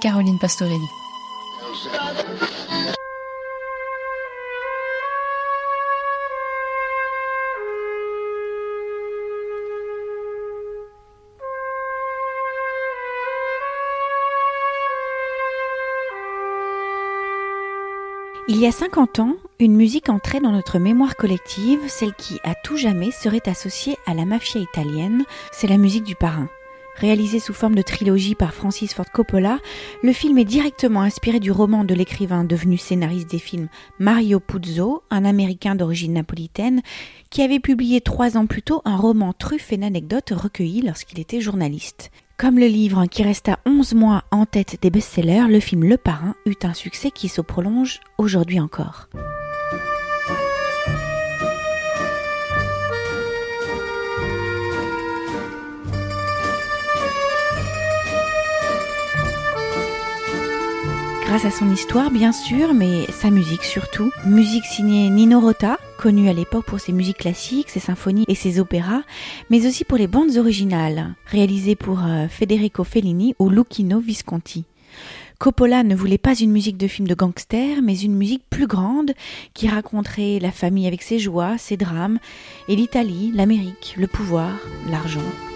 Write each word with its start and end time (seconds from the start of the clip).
Caroline 0.00 0.38
Pastorelli. 0.38 0.86
Il 18.46 18.60
y 18.60 18.66
a 18.66 18.72
50 18.72 19.20
ans, 19.20 19.36
une 19.58 19.74
musique 19.74 20.10
entrait 20.10 20.40
dans 20.40 20.52
notre 20.52 20.78
mémoire 20.78 21.16
collective, 21.16 21.80
celle 21.88 22.12
qui, 22.12 22.38
à 22.44 22.54
tout 22.54 22.76
jamais, 22.76 23.10
serait 23.10 23.48
associée 23.48 23.96
à 24.04 24.12
la 24.12 24.26
mafia 24.26 24.60
italienne, 24.60 25.24
c'est 25.50 25.66
la 25.66 25.78
musique 25.78 26.04
du 26.04 26.14
parrain. 26.14 26.50
Réalisé 26.96 27.40
sous 27.40 27.54
forme 27.54 27.74
de 27.74 27.80
trilogie 27.80 28.34
par 28.34 28.52
Francis 28.52 28.92
Ford 28.92 29.10
Coppola, 29.10 29.60
le 30.02 30.12
film 30.12 30.36
est 30.36 30.44
directement 30.44 31.00
inspiré 31.00 31.40
du 31.40 31.52
roman 31.52 31.84
de 31.84 31.94
l'écrivain 31.94 32.44
devenu 32.44 32.76
scénariste 32.76 33.30
des 33.30 33.38
films 33.38 33.68
Mario 33.98 34.40
Puzo, 34.40 35.02
un 35.10 35.24
Américain 35.24 35.74
d'origine 35.74 36.12
napolitaine, 36.12 36.82
qui 37.30 37.40
avait 37.40 37.60
publié 37.60 38.02
trois 38.02 38.36
ans 38.36 38.46
plus 38.46 38.62
tôt 38.62 38.82
un 38.84 38.98
roman 38.98 39.32
truffé 39.32 39.78
d'anecdotes 39.78 40.34
recueillies 40.36 40.82
lorsqu'il 40.82 41.18
était 41.18 41.40
journaliste. 41.40 42.10
Comme 42.36 42.58
le 42.58 42.66
livre 42.66 43.06
qui 43.06 43.22
resta 43.22 43.58
11 43.64 43.94
mois 43.94 44.24
en 44.30 44.44
tête 44.44 44.78
des 44.82 44.90
best-sellers, 44.90 45.46
le 45.48 45.60
film 45.60 45.84
Le 45.84 45.96
Parrain 45.96 46.34
eut 46.46 46.56
un 46.64 46.74
succès 46.74 47.10
qui 47.10 47.28
se 47.28 47.40
prolonge 47.40 48.00
aujourd'hui 48.18 48.60
encore. 48.60 49.08
grâce 61.34 61.52
à 61.52 61.58
son 61.58 61.68
histoire 61.72 62.12
bien 62.12 62.30
sûr, 62.30 62.74
mais 62.74 63.06
sa 63.10 63.28
musique 63.28 63.64
surtout. 63.64 64.12
Musique 64.24 64.64
signée 64.66 65.10
Nino 65.10 65.40
Rota, 65.40 65.78
connu 66.04 66.28
à 66.28 66.34
l'époque 66.34 66.66
pour 66.66 66.80
ses 66.80 66.92
musiques 66.92 67.16
classiques, 67.16 67.70
ses 67.70 67.80
symphonies 67.80 68.26
et 68.28 68.34
ses 68.34 68.60
opéras, 68.60 69.00
mais 69.48 69.66
aussi 69.66 69.84
pour 69.84 69.96
les 69.96 70.06
bandes 70.06 70.36
originales, 70.36 71.14
réalisées 71.24 71.76
pour 71.76 72.04
euh, 72.04 72.28
Federico 72.28 72.84
Fellini 72.84 73.34
ou 73.38 73.48
Lucchino 73.48 74.00
Visconti. 74.00 74.66
Coppola 75.38 75.82
ne 75.82 75.94
voulait 75.94 76.18
pas 76.18 76.38
une 76.38 76.52
musique 76.52 76.76
de 76.76 76.88
film 76.88 77.08
de 77.08 77.14
gangster, 77.14 77.80
mais 77.82 77.98
une 77.98 78.16
musique 78.16 78.42
plus 78.50 78.66
grande 78.66 79.12
qui 79.54 79.66
raconterait 79.66 80.40
la 80.42 80.50
famille 80.50 80.86
avec 80.86 81.00
ses 81.00 81.18
joies, 81.18 81.56
ses 81.56 81.78
drames, 81.78 82.18
et 82.68 82.76
l'Italie, 82.76 83.32
l'Amérique, 83.34 83.94
le 83.96 84.06
pouvoir, 84.06 84.52
l'argent. 84.90 85.53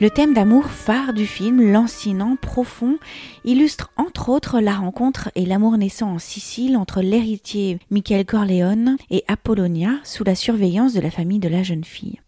Le 0.00 0.10
thème 0.10 0.32
d'amour 0.32 0.66
phare 0.66 1.12
du 1.12 1.26
film, 1.26 1.72
lancinant, 1.72 2.36
profond, 2.36 2.98
illustre 3.44 3.90
entre 3.96 4.28
autres 4.28 4.60
la 4.60 4.76
rencontre 4.76 5.30
et 5.34 5.44
l'amour 5.44 5.76
naissant 5.76 6.12
en 6.12 6.18
Sicile 6.20 6.76
entre 6.76 7.02
l'héritier 7.02 7.80
Michael 7.90 8.24
Corleone 8.24 8.96
et 9.10 9.24
Apollonia 9.26 9.90
sous 10.04 10.22
la 10.22 10.36
surveillance 10.36 10.94
de 10.94 11.00
la 11.00 11.10
famille 11.10 11.40
de 11.40 11.48
la 11.48 11.64
jeune 11.64 11.82
fille. 11.82 12.20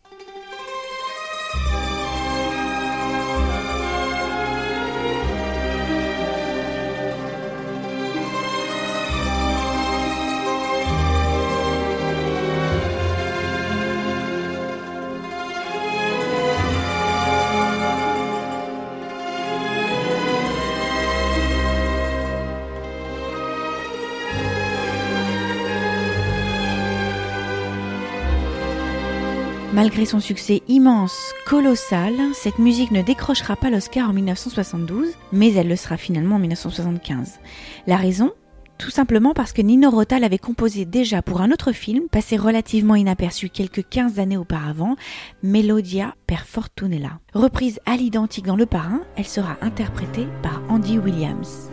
Malgré 29.72 30.04
son 30.04 30.18
succès 30.18 30.62
immense, 30.66 31.32
colossal, 31.46 32.14
cette 32.34 32.58
musique 32.58 32.90
ne 32.90 33.02
décrochera 33.02 33.54
pas 33.54 33.70
l'Oscar 33.70 34.10
en 34.10 34.12
1972, 34.12 35.10
mais 35.30 35.52
elle 35.52 35.68
le 35.68 35.76
sera 35.76 35.96
finalement 35.96 36.36
en 36.36 36.38
1975. 36.40 37.38
La 37.86 37.96
raison? 37.96 38.32
Tout 38.78 38.90
simplement 38.90 39.32
parce 39.32 39.52
que 39.52 39.62
Nino 39.62 39.88
Rota 39.90 40.18
l'avait 40.18 40.38
composé 40.38 40.86
déjà 40.86 41.22
pour 41.22 41.40
un 41.40 41.52
autre 41.52 41.70
film, 41.70 42.08
passé 42.08 42.36
relativement 42.36 42.96
inaperçu 42.96 43.48
quelques 43.48 43.88
15 43.88 44.18
années 44.18 44.38
auparavant, 44.38 44.96
Melodia 45.44 46.16
per 46.26 46.46
Fortunella. 46.46 47.20
Reprise 47.32 47.78
à 47.86 47.96
l'identique 47.96 48.46
dans 48.46 48.56
Le 48.56 48.66
Parrain, 48.66 49.02
elle 49.16 49.26
sera 49.26 49.56
interprétée 49.60 50.26
par 50.42 50.62
Andy 50.68 50.98
Williams. 50.98 51.70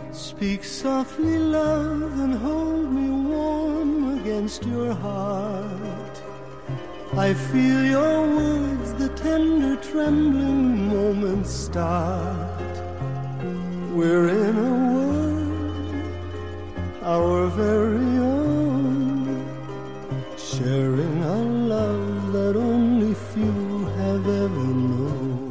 I 7.20 7.34
feel 7.34 7.84
your 7.84 8.28
words, 8.28 8.94
the 8.96 9.08
tender 9.08 9.76
trembling 9.90 10.86
moments 10.86 11.50
start. 11.50 12.78
We're 13.92 14.28
in 14.28 14.56
a 14.56 14.72
world, 14.94 16.02
our 17.02 17.48
very 17.48 18.18
own, 18.20 19.44
sharing 20.36 21.22
a 21.24 21.42
love 21.66 22.32
that 22.32 22.54
only 22.56 23.14
few 23.32 23.88
have 23.98 24.24
ever 24.24 24.68
known. 24.68 25.48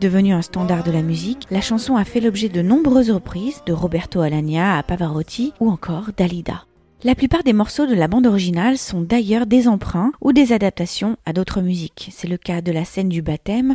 Devenue 0.00 0.34
un 0.34 0.42
standard 0.42 0.84
de 0.84 0.92
la 0.92 1.02
musique, 1.02 1.44
la 1.50 1.60
chanson 1.60 1.96
a 1.96 2.04
fait 2.04 2.20
l'objet 2.20 2.48
de 2.48 2.62
nombreuses 2.62 3.10
reprises, 3.10 3.62
de 3.66 3.72
Roberto 3.72 4.20
Alagna 4.20 4.78
à 4.78 4.84
Pavarotti 4.84 5.54
ou 5.58 5.70
encore 5.70 6.10
Dalida. 6.16 6.66
La 7.04 7.16
plupart 7.16 7.42
des 7.42 7.52
morceaux 7.52 7.86
de 7.86 7.96
la 7.96 8.06
bande 8.06 8.28
originale 8.28 8.78
sont 8.78 9.00
d'ailleurs 9.00 9.46
des 9.46 9.66
emprunts 9.66 10.12
ou 10.20 10.32
des 10.32 10.52
adaptations 10.52 11.16
à 11.26 11.32
d'autres 11.32 11.60
musiques. 11.60 12.10
C'est 12.12 12.28
le 12.28 12.36
cas 12.36 12.60
de 12.60 12.70
la 12.70 12.84
scène 12.84 13.08
du 13.08 13.22
baptême, 13.22 13.74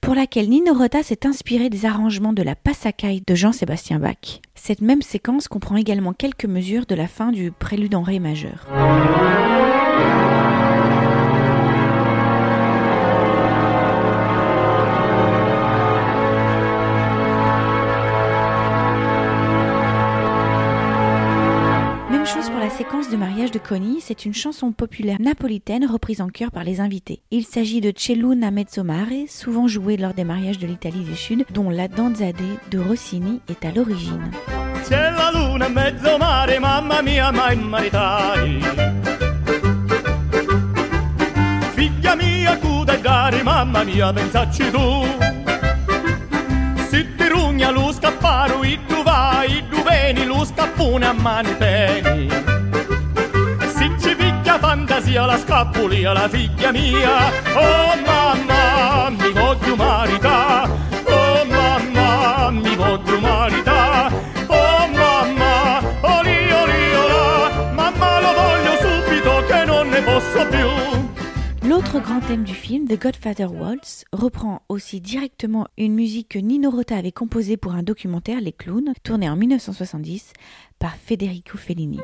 pour 0.00 0.14
laquelle 0.14 0.48
Nino 0.48 0.74
Rota 0.74 1.02
s'est 1.02 1.26
inspiré 1.26 1.70
des 1.70 1.86
arrangements 1.86 2.32
de 2.32 2.42
la 2.44 2.54
Passacaille 2.54 3.24
de 3.26 3.34
Jean-Sébastien 3.34 3.98
Bach. 3.98 4.40
Cette 4.54 4.80
même 4.80 5.02
séquence 5.02 5.48
comprend 5.48 5.76
également 5.76 6.12
quelques 6.12 6.44
mesures 6.44 6.86
de 6.86 6.94
la 6.94 7.08
fin 7.08 7.32
du 7.32 7.50
prélude 7.50 7.96
en 7.96 8.02
ré 8.02 8.20
majeur. 8.20 8.68
De 23.50 23.58
Connie, 23.58 24.00
c'est 24.00 24.24
une 24.24 24.34
chanson 24.34 24.72
populaire 24.72 25.16
napolitaine 25.20 25.86
reprise 25.86 26.20
en 26.20 26.28
chœur 26.28 26.50
par 26.50 26.64
les 26.64 26.80
invités. 26.80 27.22
Il 27.30 27.44
s'agit 27.44 27.80
de 27.80 27.92
Celluna 27.94 28.50
Mezzomare, 28.50 29.26
souvent 29.28 29.68
jouée 29.68 29.96
lors 29.96 30.14
des 30.14 30.24
mariages 30.24 30.58
de 30.58 30.66
l'Italie 30.66 31.04
du 31.04 31.14
Sud, 31.16 31.44
dont 31.52 31.70
la 31.70 31.88
danzade 31.88 32.36
de 32.70 32.78
Rossini 32.78 33.40
est 33.48 33.64
à 33.64 33.72
l'origine. 33.72 34.30
I 48.64 48.78
tu 48.88 49.02
vai, 49.04 49.46
i 49.46 49.62
tu. 52.44 52.57
L'autre 71.66 72.00
grand 72.00 72.20
thème 72.20 72.44
du 72.44 72.54
film, 72.54 72.86
The 72.86 73.00
Godfather 73.00 73.50
Waltz, 73.50 74.04
reprend 74.12 74.62
aussi 74.68 75.00
directement 75.00 75.66
une 75.78 75.94
musique 75.94 76.28
que 76.28 76.38
Nino 76.38 76.70
Rota 76.70 76.96
avait 76.96 77.12
composée 77.12 77.56
pour 77.56 77.74
un 77.74 77.82
documentaire 77.82 78.40
Les 78.42 78.52
Clowns, 78.52 78.92
tourné 79.02 79.30
en 79.30 79.36
1970 79.36 80.32
par 80.78 80.94
Federico 80.96 81.56
Fellini. 81.56 81.98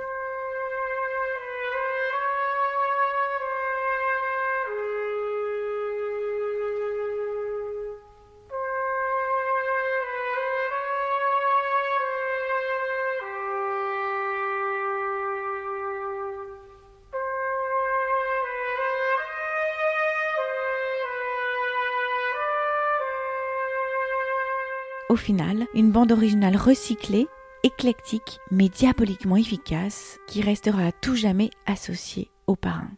Au 25.14 25.16
final 25.16 25.68
une 25.74 25.92
bande 25.92 26.10
originale 26.10 26.56
recyclée, 26.56 27.28
éclectique, 27.62 28.40
mais 28.50 28.68
diaboliquement 28.68 29.36
efficace, 29.36 30.18
qui 30.26 30.42
restera 30.42 30.86
à 30.86 30.92
tout 30.92 31.14
jamais 31.14 31.50
associée 31.66 32.30
au 32.48 32.56
parrain. 32.56 32.90